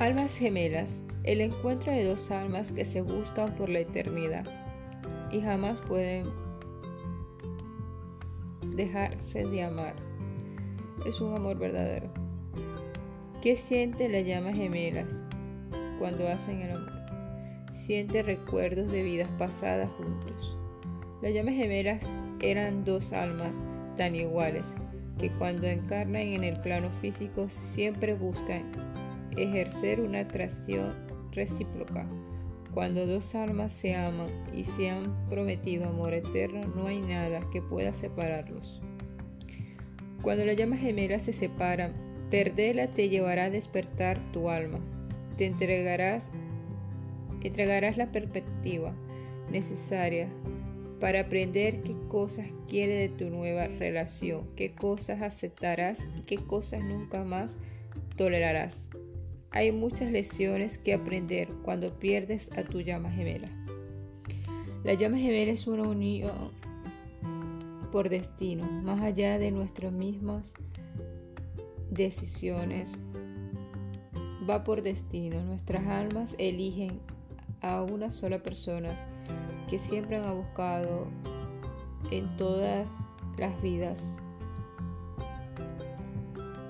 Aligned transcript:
Almas 0.00 0.38
gemelas, 0.38 1.06
el 1.24 1.42
encuentro 1.42 1.92
de 1.92 2.06
dos 2.06 2.30
almas 2.30 2.72
que 2.72 2.86
se 2.86 3.02
buscan 3.02 3.54
por 3.54 3.68
la 3.68 3.80
eternidad 3.80 4.46
y 5.30 5.42
jamás 5.42 5.78
pueden 5.82 6.24
dejarse 8.74 9.44
de 9.44 9.62
amar. 9.62 9.94
Es 11.04 11.20
un 11.20 11.36
amor 11.36 11.58
verdadero. 11.58 12.10
¿Qué 13.42 13.58
siente 13.58 14.08
las 14.08 14.24
llamas 14.24 14.56
gemelas 14.56 15.20
cuando 15.98 16.26
hacen 16.28 16.62
el 16.62 16.76
amor? 16.76 16.92
Siente 17.70 18.22
recuerdos 18.22 18.90
de 18.90 19.02
vidas 19.02 19.28
pasadas 19.36 19.90
juntos. 19.98 20.56
Las 21.20 21.34
llamas 21.34 21.56
gemelas 21.56 22.16
eran 22.40 22.86
dos 22.86 23.12
almas 23.12 23.66
tan 23.98 24.16
iguales 24.16 24.74
que 25.18 25.30
cuando 25.32 25.66
encarnan 25.66 26.22
en 26.22 26.42
el 26.42 26.58
plano 26.62 26.88
físico 26.88 27.50
siempre 27.50 28.14
buscan 28.14 28.62
ejercer 29.36 30.00
una 30.00 30.20
atracción 30.20 30.94
recíproca. 31.32 32.08
Cuando 32.72 33.06
dos 33.06 33.34
almas 33.34 33.72
se 33.72 33.96
aman 33.96 34.28
y 34.54 34.64
se 34.64 34.90
han 34.90 35.28
prometido 35.28 35.88
amor 35.88 36.14
eterno, 36.14 36.60
no 36.74 36.86
hay 36.86 37.00
nada 37.00 37.40
que 37.50 37.62
pueda 37.62 37.92
separarlos. 37.92 38.80
Cuando 40.22 40.44
las 40.44 40.56
llamas 40.56 40.80
gemelas 40.80 41.24
se 41.24 41.32
separan, 41.32 41.92
perderla 42.30 42.88
te 42.88 43.08
llevará 43.08 43.44
a 43.44 43.50
despertar 43.50 44.20
tu 44.32 44.50
alma. 44.50 44.78
Te 45.36 45.46
entregarás, 45.46 46.32
entregarás 47.42 47.96
la 47.96 48.12
perspectiva 48.12 48.94
necesaria 49.50 50.28
para 51.00 51.20
aprender 51.20 51.82
qué 51.82 51.94
cosas 52.08 52.46
quiere 52.68 52.94
de 52.94 53.08
tu 53.08 53.30
nueva 53.30 53.66
relación, 53.66 54.46
qué 54.54 54.72
cosas 54.72 55.22
aceptarás 55.22 56.06
y 56.16 56.22
qué 56.22 56.36
cosas 56.36 56.82
nunca 56.82 57.24
más 57.24 57.56
tolerarás. 58.16 58.89
Hay 59.52 59.72
muchas 59.72 60.12
lecciones 60.12 60.78
que 60.78 60.94
aprender 60.94 61.48
cuando 61.64 61.98
pierdes 61.98 62.52
a 62.56 62.62
tu 62.62 62.80
llama 62.82 63.10
gemela. 63.10 63.48
La 64.84 64.94
llama 64.94 65.18
gemela 65.18 65.50
es 65.50 65.66
una 65.66 65.82
unión 65.82 66.52
por 67.90 68.08
destino, 68.08 68.64
más 68.82 69.00
allá 69.00 69.38
de 69.40 69.50
nuestras 69.50 69.92
mismas 69.92 70.54
decisiones. 71.90 72.96
Va 74.48 74.62
por 74.62 74.82
destino. 74.82 75.42
Nuestras 75.42 75.84
almas 75.86 76.36
eligen 76.38 77.00
a 77.60 77.82
una 77.82 78.12
sola 78.12 78.42
persona 78.42 78.94
que 79.68 79.80
siempre 79.80 80.16
han 80.16 80.36
buscado 80.36 81.08
en 82.12 82.36
todas 82.36 82.88
las 83.36 83.60
vidas 83.60 84.18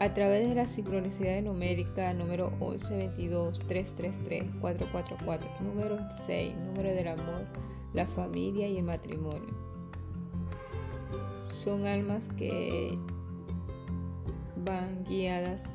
a 0.00 0.14
través 0.14 0.48
de 0.48 0.54
la 0.54 0.64
sincronicidad 0.64 1.42
numérica 1.42 2.14
número 2.14 2.54
11, 2.60 2.96
22, 2.96 3.58
333, 3.58 4.54
444, 4.58 5.50
número 5.60 5.98
6, 6.24 6.56
número 6.56 6.88
del 6.88 7.08
amor, 7.08 7.44
la 7.92 8.06
familia 8.06 8.66
y 8.66 8.78
el 8.78 8.84
matrimonio. 8.84 9.54
Son 11.44 11.86
almas 11.86 12.28
que 12.38 12.98
van 14.64 15.04
guiadas 15.04 15.70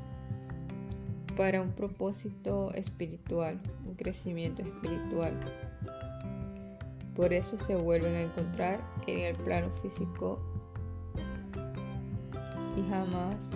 para 1.37 1.61
un 1.61 1.71
propósito 1.73 2.73
espiritual, 2.73 3.61
un 3.85 3.93
crecimiento 3.93 4.63
espiritual. 4.63 5.33
Por 7.15 7.31
eso 7.31 7.59
se 7.59 7.75
vuelven 7.75 8.15
a 8.15 8.21
encontrar 8.23 8.81
en 9.05 9.19
el 9.19 9.35
plano 9.35 9.69
físico 9.83 10.39
y 12.75 12.89
jamás 12.89 13.53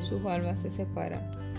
sus 0.00 0.24
almas 0.26 0.60
se 0.60 0.70
separan. 0.70 1.49